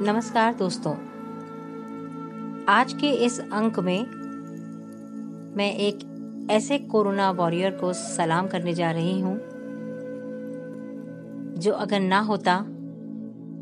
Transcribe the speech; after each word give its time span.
नमस्कार 0.00 0.54
दोस्तों। 0.54 0.92
आज 2.68 2.92
के 2.92 3.10
इस 3.24 3.38
अंक 3.40 3.78
में 3.80 4.06
मैं 5.56 5.72
एक 5.74 5.98
ऐसे 6.50 6.78
कोरोना 6.78 7.30
वॉरियर 7.30 7.70
को 7.70 7.92
सलाम 7.92 8.48
करने 8.48 8.74
जा 8.74 8.90
रही 8.90 9.20
हूँ, 9.20 9.38
जो 11.54 11.72
अगर 11.72 12.00
ना 12.00 12.18
होता 12.20 12.58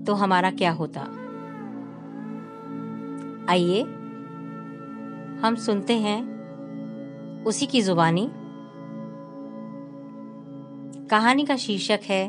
तो 0.06 0.14
हमारा 0.14 0.50
क्या 0.50 0.72
होता? 0.72 1.00
आइए, 3.48 3.82
हम 5.42 5.56
सुनते 5.58 5.98
हैं 5.98 6.18
उसी 7.44 7.66
की 7.66 7.82
जुबानी। 7.82 8.28
कहानी 11.10 11.44
का 11.44 11.56
शीर्षक 11.56 12.00
है, 12.04 12.28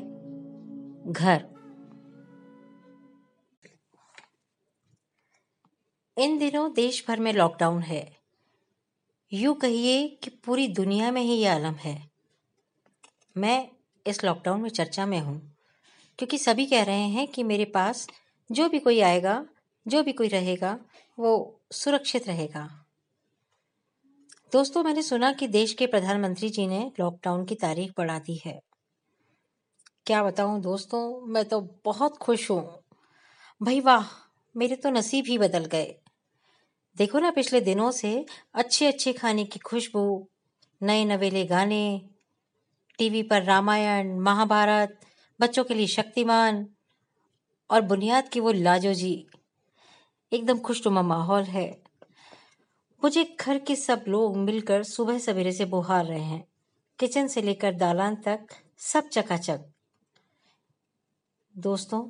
घर। 1.08 1.55
इन 6.18 6.38
दिनों 6.38 6.72
देश 6.74 7.04
भर 7.08 7.20
में 7.20 7.32
लॉकडाउन 7.34 7.82
है। 7.82 8.06
यूँ 9.32 9.54
कहिए 9.56 10.08
कि 10.24 10.30
पूरी 10.46 10.68
दुनिया 10.68 11.12
में 11.12 11.22
ही 11.22 11.34
ये 11.34 11.48
आलम 11.48 11.74
है। 11.74 11.96
मैं 13.36 13.68
इस 14.06 14.24
लॉकडाउन 14.24 14.62
में 14.62 14.70
चर्चा 14.70 15.06
में 15.06 15.20
हूँ, 15.20 15.40
क्योंकि 16.20 16.38
सभी 16.38 16.66
कह 16.66 16.84
रहे 16.84 17.08
हैं 17.08 17.28
कि 17.28 17.44
मेरे 17.44 17.66
पास 17.66 18.08
जो 18.50 18.70
भी 18.70 18.80
कोई 18.80 19.00
आएगा, 19.00 19.46
जो 19.86 20.04
भी 20.04 20.14
कोई 20.14 20.28
रहेगा, 20.28 20.78
वो 21.18 21.60
सुरक्षित 21.72 22.28
रहेगा। 22.28 22.64
दोस्तों, 24.54 24.84
मैंने 24.84 25.02
सुना 25.02 25.32
कि 25.34 25.48
देश 25.48 25.74
के 25.74 25.88
प्रधानमंत्री 25.88 26.50
जी 26.50 26.68
ने 26.68 26.80
लॉकडाउन 27.00 27.46
की 27.46 27.56
तारीख 27.56 27.92
बढ़ा 27.98 28.18
दी 28.20 28.42
है। 28.46 28.60
क्या 30.06 30.24
बताऊँ 30.24 30.62
दोस्तों, 30.62 31.28
मैं 31.28 31.46
तो 31.46 31.62
बहुत 31.86 32.18
खुश 32.18 32.50
हूँ। 32.52 32.64
भाई 33.62 33.80
वाह, 33.80 34.08
मेरे 34.56 34.76
तो 34.76 34.90
नसीब 34.90 35.26
ही 35.28 35.38
बदल 35.38 35.66
गए। 35.66 35.96
देखो 36.98 37.20
ना 37.20 37.32
पिछले 37.32 37.62
दिनों 37.62 37.92
से 37.92 38.26
अच्छे 38.54 38.88
अच्छे 38.88 39.14
खाने 39.14 39.46
की 39.46 39.60
खुशबू, 39.60 40.28
नए 40.84 41.06
नवेले 41.06 41.46
गाने, 41.46 42.02
टीवी 42.98 43.24
पर 43.24 43.44
रामायण, 43.44 44.20
महाभारत, 44.20 45.00
बच्चों 45.42 45.64
के 45.64 45.74
लिए 45.74 45.88
शक्तिमान 45.88 46.68
और 47.70 47.82
बुनियाद 47.82 48.30
की 48.30 48.40
वो 48.40 48.52
लाजो 48.52 48.94
जी 48.94 49.28
एकदम 50.34 50.60
खुशनुमा 50.60 51.02
माहौल 51.02 51.44
है। 51.44 51.84
मुझे 53.04 53.38
घर 53.40 53.60
के 53.60 53.76
सब 53.76 54.06
लोग 54.08 54.38
मिलकर 54.38 54.84
सुबह 54.84 55.20
सवेरे 55.20 55.52
से 55.52 55.66
बुहार 55.66 56.06
रहे 56.06 56.24
हैं। 56.24 56.48
किचन 57.00 57.28
से 57.28 57.42
लेकर 57.42 57.74
दालान 57.74 58.16
तक 58.16 58.48
सब 58.78 59.10
चकाचक। 59.10 59.60
दोस्तों, 61.58 62.10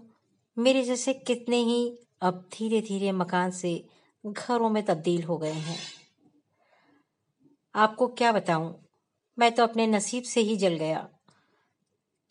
मेरे 0.57 0.83
जैसे 0.83 1.13
कितने 1.13 1.57
ही 1.57 1.97
अब 2.21 2.49
धीरे 2.53 2.81
धीरे 2.81 3.11
मकान 3.11 3.51
से 3.51 3.85
घरों 4.25 4.69
में 4.69 4.85
तब्दील 4.85 5.23
हो 5.23 5.37
गए 5.37 5.53
हैं। 5.53 5.79
आपको 7.75 8.07
क्या 8.07 8.31
बताऊँ? 8.31 8.85
मैं 9.39 9.55
तो 9.55 9.63
अपने 9.63 9.87
नसीब 9.87 10.23
से 10.23 10.41
ही 10.41 10.57
जल 10.57 10.75
गया। 10.75 11.09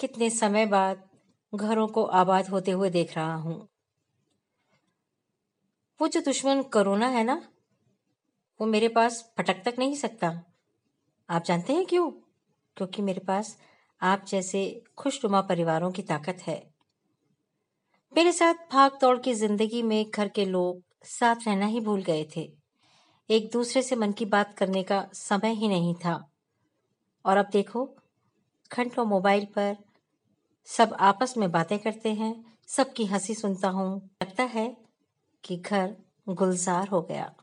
कितने 0.01 0.31
समय 0.31 0.67
बाद 0.67 1.11
घरों 1.55 1.89
को 1.89 2.05
आबाद 2.05 2.49
होते 2.49 2.71
हुए 2.71 2.91
देख 2.91 3.17
रहा 3.17 3.35
हूँ। 3.35 3.69
वो 6.01 6.09
जो 6.09 6.21
दुश्मन 6.21 6.63
कोरोना 6.63 7.07
है 7.07 7.25
ना, 7.25 7.49
वो 8.61 8.67
मेरे 8.67 8.89
पास 8.89 9.35
फटक 9.39 9.63
तक 9.65 9.75
नहीं 9.79 9.95
सकता। 9.95 10.45
आप 11.31 11.45
जानते 11.45 11.73
हैं 11.73 11.87
क्यों? 11.87 12.11
क्योंकि 12.77 13.03
मेरे 13.03 13.21
पास 13.21 13.59
आप 14.03 14.25
जैसे 14.29 14.85
खुशनुमा 14.99 15.41
परिवारों 15.41 15.93
की 15.93 16.03
ताकत 16.03 16.39
है। 16.43 16.75
मेरे 18.17 18.33
साथ 18.33 18.55
भाग 18.55 18.99
दौड़ 19.01 19.19
की 19.19 19.35
ज़िंदगी 19.35 19.83
में 19.83 20.11
घर 20.15 20.29
के 20.29 20.45
लोग 20.45 20.84
साथ 21.05 21.37
रहना 21.47 21.67
ही 21.67 21.81
भूल 21.81 22.03
गए 22.03 22.29
थे। 22.37 22.53
एक 23.31 23.51
दूसरे 23.53 23.83
से 23.83 23.97
मन 23.97 24.13
की 24.13 24.25
बात 24.25 24.55
करने 24.55 24.83
का 24.83 25.09
समय 25.13 25.53
ही 25.53 25.69
नहीं 25.69 25.95
था। 25.95 26.31
और 27.27 27.37
अब 27.37 27.49
देखो, 27.53 27.97
घंटों 28.73 29.05
मोबाइल 29.05 29.45
पर 29.45 29.77
सब 30.65 30.97
आपस 31.01 31.37
में 31.37 31.51
बातें 31.51 31.79
करते 31.79 32.15
हैं, 32.15 32.59
सबकी 32.67 33.05
हँसी 33.05 33.35
सुनता 33.35 33.69
हूँ। 33.69 34.11
लगता 34.23 34.43
है 34.43 34.77
कि 35.45 35.57
घर 35.57 35.97
गुलजार 36.29 36.89
हो 36.89 37.03
गया। 37.03 37.35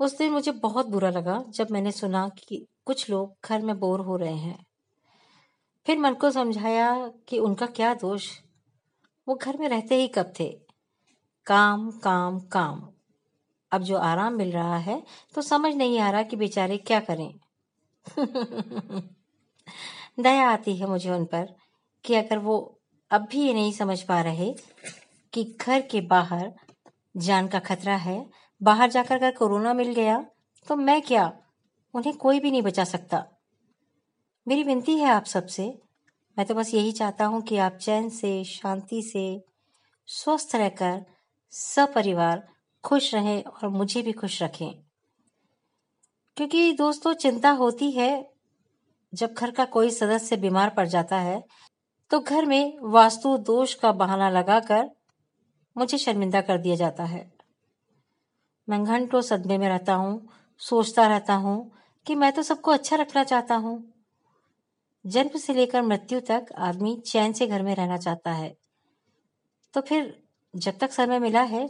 उस 0.00 0.18
दिन 0.18 0.32
मुझे 0.32 0.52
बहुत 0.52 0.86
बुरा 0.86 1.10
लगा 1.10 1.44
जब 1.48 1.70
मैंने 1.70 1.92
सुना 1.92 2.28
कि 2.28 2.66
कुछ 2.84 3.10
लोग 3.10 3.36
घर 3.44 3.62
में 3.62 3.78
बोर 3.78 4.00
हो 4.00 4.16
रहे 4.16 4.36
हैं। 4.36 4.66
फिर 5.86 5.98
मन 5.98 6.14
को 6.14 6.30
समझाया 6.30 7.08
कि 7.28 7.38
उनका 7.38 7.66
क्या 7.66 7.94
दोष? 7.94 8.40
वो 9.28 9.34
घर 9.34 9.56
में 9.56 9.68
रहते 9.68 9.94
ही 9.94 10.08
कब 10.08 10.32
थे? 10.40 10.67
काम 11.48 11.90
काम 11.90 12.40
काम। 12.40 12.88
अब 13.72 13.82
जो 13.82 13.96
आराम 13.96 14.32
मिल 14.32 14.52
रहा 14.52 14.76
है 14.76 15.02
तो 15.34 15.42
समझ 15.42 15.74
नहीं 15.74 15.98
आ 15.98 16.10
रहा 16.10 16.22
कि 16.22 16.36
बेचारे 16.36 16.76
क्या 16.78 17.00
करें। 17.00 17.34
दया 20.20 20.48
आती 20.50 20.76
है 20.76 20.86
मुझे 20.86 21.10
उन 21.10 21.24
पर 21.24 21.54
कि 22.04 22.14
अगर 22.14 22.38
वो 22.38 22.80
अब 23.10 23.28
भी 23.30 23.42
ये 23.42 23.54
नहीं 23.54 23.72
समझ 23.72 24.02
पा 24.02 24.20
रहे 24.20 24.54
कि 25.32 25.56
घर 25.60 25.80
के 25.80 26.00
बाहर 26.00 26.52
जान 27.16 27.48
का 27.48 27.58
खतरा 27.58 27.96
है, 27.96 28.30
बाहर 28.62 28.90
जाकर 28.90 29.14
अगर 29.14 29.30
कोरोना 29.30 29.74
मिल 29.74 29.94
गया 29.94 30.26
तो 30.68 30.76
मैं 30.76 31.02
क्या 31.02 31.32
उन्हें 31.94 32.16
कोई 32.16 32.40
भी 32.40 32.50
नहीं 32.50 32.62
बचा 32.62 32.84
सकता। 32.84 33.24
मेरी 34.48 34.62
विनती 34.62 34.98
है 34.98 35.10
आप 35.10 35.24
सबसे, 35.24 35.78
मैं 36.38 36.46
तो 36.46 36.54
बस 36.54 36.74
यही 36.74 36.92
चाहता 36.92 37.24
हूँ 37.24 37.42
कि 37.42 37.56
आप 37.56 37.72
चैन 37.72 38.08
से, 38.08 38.44
शांति 38.44 39.02
से, 39.02 39.44
स्वस्थ 40.06 40.56
रहकर 40.56 41.17
सपरिवार 41.52 42.46
खुश 42.84 43.14
रहें 43.14 43.42
और 43.42 43.68
मुझे 43.68 44.02
भी 44.02 44.12
खुश 44.12 44.42
रखें। 44.42 44.70
क्योंकि 46.36 46.72
दोस्तों, 46.72 47.12
चिंता 47.14 47.50
होती 47.50 47.90
है, 47.90 48.26
जब 49.12 49.34
घर 49.34 49.50
का 49.50 49.64
कोई 49.64 49.90
सदस्य 49.90 50.36
बीमार 50.36 50.70
पड़ 50.70 50.86
जाता 50.86 51.16
है 51.16 51.42
तो 52.10 52.18
घर 52.20 52.46
में 52.46 52.78
वास्तु 52.82 53.36
दोष 53.36 53.74
का 53.74 53.92
बहाना 53.92 54.28
लगाकर 54.30 54.90
मुझे 55.76 55.98
शर्मिंदा 55.98 56.40
कर 56.40 56.58
दिया 56.58 56.76
जाता 56.76 57.04
है। 57.04 57.20
मैं 58.68 58.82
घंटों 58.84 59.20
सदमे 59.20 59.58
में 59.58 59.68
रहता 59.68 59.94
हूँ, 59.94 60.28
सोचता 60.60 61.06
रहता 61.06 61.34
हूँ 61.34 61.70
कि 62.06 62.14
मैं 62.14 62.32
तो 62.32 62.42
सबको 62.42 62.70
अच्छा 62.70 62.96
रखना 62.96 63.24
चाहता 63.24 63.54
हूँ। 63.54 63.82
जन्म 65.04 65.38
से 65.38 65.54
लेकर 65.54 65.82
मृत्यु 65.82 66.20
तक 66.20 66.46
आदमी 66.58 66.96
चैन 67.06 67.32
से 67.32 67.46
घर 67.46 67.62
में 67.62 67.74
रहना 67.74 67.96
चाहता 67.96 68.32
है। 68.32 68.54
तो 69.74 69.80
फिर 69.80 70.27
जब 70.58 70.78
तक 70.78 70.92
समय 70.92 71.18
मिला 71.18 71.42
है, 71.42 71.68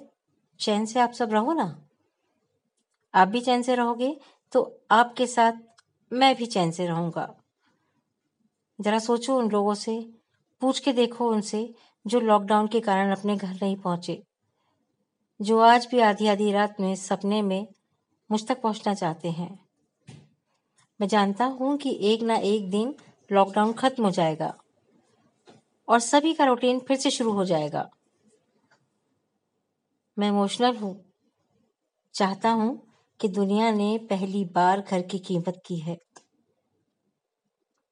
चैन 0.60 0.86
से 0.86 1.00
आप 1.00 1.12
सब 1.12 1.32
रहो 1.32 1.52
ना। 1.52 1.64
आप 3.14 3.28
भी 3.28 3.40
चैन 3.40 3.62
से 3.62 3.74
रहोगे 3.74 4.16
तो 4.52 4.62
आपके 4.90 5.26
साथ 5.26 5.52
मैं 6.12 6.34
भी 6.36 6.46
चैन 6.46 6.70
से 6.70 6.86
रहूँगा। 6.86 7.28
जरा 8.78 8.98
सोचो 8.98 9.36
उन 9.38 9.50
लोगों 9.50 9.74
से, 9.74 9.98
पूछ 10.62 10.78
के 10.80 10.92
देखो 10.92 11.28
उनसे, 11.30 11.74
जो 12.04 12.20
लॉकडाउन 12.20 12.66
के 12.66 12.80
कारण 12.80 13.10
अपने 13.12 13.36
घर 13.36 13.54
नहीं 13.54 13.76
पहुँचे, 13.76 14.22
जो 15.40 15.58
आज 15.60 15.86
भी 15.90 16.00
आधी 16.00 16.26
आधी 16.26 16.50
रात 16.52 16.80
में 16.80 16.94
सपने 16.96 17.42
में 17.42 17.66
मुझ 18.30 18.46
तक 18.46 18.60
पहुँचना 18.62 18.94
चाहते 18.94 19.30
हैं। 19.30 19.58
मैं 21.00 21.08
जानता 21.08 21.44
हूँ 21.44 21.76
कि 21.76 21.98
एक 22.02 22.22
ना 22.22 22.36
एक 22.36 22.70
दिन 22.70 22.94
लॉकडाउन 23.30 23.72
खत्म 23.72 24.04
हो 24.04 24.10
जाएगा, 24.10 24.54
और 25.88 26.00
सभी 26.00 26.34
का 26.34 26.44
रूटीन 26.44 26.78
फिर 26.78 26.96
से 26.96 27.10
शुरू 27.10 27.32
हो 27.32 27.44
जाएगा। 27.44 27.88
मैं 30.18 30.28
इमोशनल 30.28 30.76
हूँ। 30.76 31.12
चाहता 32.14 32.50
हूँ 32.50 32.92
कि 33.20 33.28
दुनिया 33.28 33.70
ने 33.70 33.98
पहली 33.98 34.44
बार 34.44 34.80
घर 34.80 35.02
की 35.02 35.18
कीमत 35.18 35.62
की 35.66 35.76
है। 35.76 35.98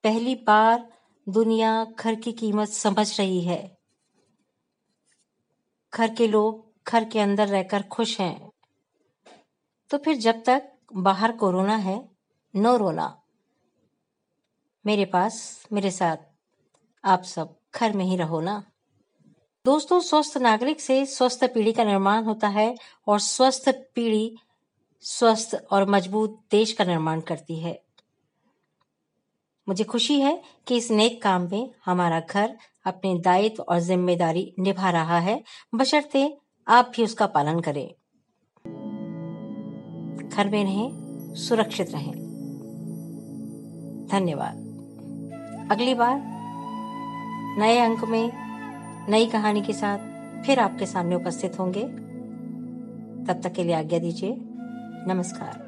पहली 0.05 0.35
बार 0.35 0.93
दुनिया 1.29 1.85
घर 1.85 2.15
की 2.15 2.33
कीमत 2.33 2.69
समझ 2.69 3.21
रही 3.21 3.41
है। 3.41 3.79
घर 5.95 6.15
के 6.15 6.27
लोग 6.27 6.73
घर 6.89 7.05
के 7.05 7.21
अंदर 7.21 7.49
रहकर 7.49 7.83
खुश 7.83 8.21
हैं। 8.21 8.51
तो 9.91 9.99
फिर 9.99 10.17
जब 10.17 10.43
तक 10.47 10.73
बाहर 10.97 11.33
कोरोना 11.33 11.77
है, 11.77 12.09
नो 12.57 12.77
रोना। 12.77 13.23
मेरे 14.87 15.05
पास, 15.05 15.67
मेरे 15.73 15.91
साथ, 15.91 16.17
आप 17.05 17.23
सब 17.23 17.61
घर 17.75 17.93
में 17.93 18.05
ही 18.05 18.17
रहो 18.17 18.41
ना। 18.41 18.71
दोस्तों, 19.67 20.01
स्वस्थ 20.01 20.37
नागरिक 20.39 20.81
से 20.81 21.07
स्वस्थ 21.07 21.45
पीढ़ी 21.45 21.73
का 21.73 21.85
निर्माण 21.85 22.25
होता 22.25 22.49
है 22.49 22.77
और 23.07 23.21
स्वस्थ 23.21 23.69
पीढ़ी 23.69 24.37
स्वस्थ 25.01 25.67
और 25.71 25.91
मज़बूत 25.91 26.41
देश 26.51 26.73
का 26.73 26.85
निर्माण 26.85 27.21
करती 27.21 27.61
है। 27.61 27.83
मुझे 29.69 29.85
खुशी 29.85 30.21
है 30.21 30.43
कि 30.67 30.77
इस 30.77 30.91
नेक 30.91 31.23
काम 31.23 31.49
में 31.53 31.71
हमारा 31.85 32.21
घर 32.21 32.57
अपने 32.87 33.19
दायित्व 33.19 33.63
और 33.63 33.79
ज़िम्मेदारी 33.79 34.55
निभा 34.59 34.91
रहा 34.91 35.19
है। 35.19 35.43
बशर्ते 35.75 36.39
आप 36.69 36.93
भी 36.97 37.05
उसका 37.05 37.27
पालन 37.27 37.61
करें। 37.61 37.95
घर 40.29 40.49
में 40.49 40.65
रहें, 40.65 41.35
सुरक्षित 41.35 41.91
रहें। 41.91 42.15
धन्यवाद। 44.13 44.57
अगली 45.73 45.95
बार 45.95 46.23
नए 47.59 47.79
अंक 47.79 48.05
में 48.05 48.46
नई 49.09 49.27
कहानी 49.27 49.63
के 49.63 49.73
साथ 49.73 49.99
फिर 50.47 50.61
आपके 50.61 50.87
सामने 50.87 51.15
उपस्थित 51.15 51.59
होंगे। 51.59 51.83
तब 53.27 53.41
तक 53.45 53.53
के 53.53 53.65
लिए 53.65 53.75
आज्ञा 53.75 53.99
दीजिए। 53.99 54.37
नमस्कार। 55.15 55.66